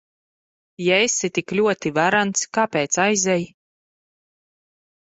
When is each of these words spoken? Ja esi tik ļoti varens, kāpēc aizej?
Ja 0.83 0.97
esi 1.09 1.29
tik 1.35 1.53
ļoti 1.59 1.93
varens, 1.99 2.49
kāpēc 2.59 3.01
aizej? 3.07 3.47